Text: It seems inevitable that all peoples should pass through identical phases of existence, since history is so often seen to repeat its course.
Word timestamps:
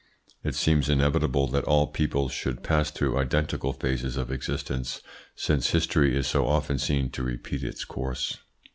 It 0.43 0.55
seems 0.55 0.89
inevitable 0.89 1.45
that 1.49 1.63
all 1.65 1.85
peoples 1.85 2.31
should 2.31 2.63
pass 2.63 2.89
through 2.89 3.19
identical 3.19 3.71
phases 3.71 4.17
of 4.17 4.31
existence, 4.31 4.99
since 5.35 5.69
history 5.73 6.17
is 6.17 6.25
so 6.25 6.47
often 6.47 6.79
seen 6.79 7.11
to 7.11 7.21
repeat 7.21 7.61
its 7.63 7.85
course. 7.85 8.39